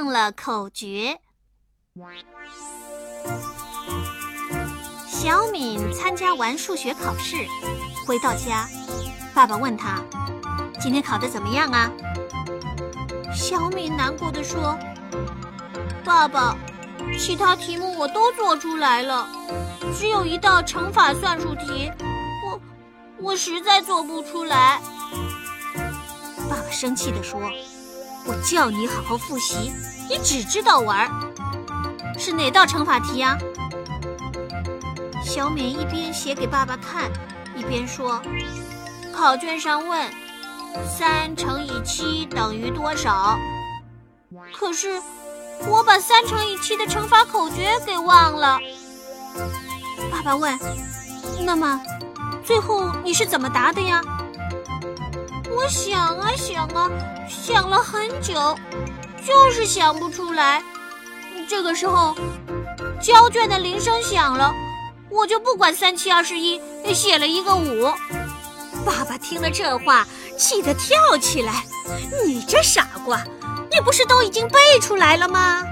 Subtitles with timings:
[0.00, 1.18] 忘了口诀。
[5.06, 7.36] 小敏参加完数学考试，
[8.06, 8.66] 回到家，
[9.34, 10.02] 爸爸问他
[10.80, 11.90] ：“今天考的怎么样啊？”
[13.36, 14.78] 小敏难过的说
[16.02, 16.56] ：“爸爸，
[17.18, 19.28] 其他题目我都做出来了，
[19.94, 21.92] 只有一道乘法算术题，
[22.46, 22.60] 我
[23.18, 24.80] 我实在做不出来。”
[26.48, 27.38] 爸爸生气的说
[28.26, 29.72] ：“我叫你好好复习，
[30.08, 31.10] 你只知道玩。
[32.18, 33.38] 是哪道乘法题呀？”
[35.24, 37.10] 小敏一边写给爸爸看，
[37.56, 38.20] 一边说
[39.14, 40.10] ：“考卷上问，
[40.86, 43.38] 三乘以七等于多少？
[44.58, 45.00] 可是
[45.68, 48.58] 我把三乘以七的乘法口诀给忘了。”
[50.10, 50.58] 爸爸问
[51.44, 51.80] ：“那么，
[52.44, 54.02] 最后你是怎么答的呀？”
[55.60, 56.90] 我想啊想啊，
[57.28, 58.56] 想了很久，
[59.26, 60.62] 就是想不出来。
[61.46, 62.16] 这个时候，
[62.98, 64.54] 交卷的铃声响了。
[65.10, 66.58] 我就不管三七二十一，
[66.94, 67.92] 写了一个五。
[68.86, 70.06] 爸爸听了这话，
[70.38, 71.62] 气得跳起来
[72.24, 73.22] ：“你这傻瓜，
[73.70, 75.62] 你不是都已经背出来了吗？”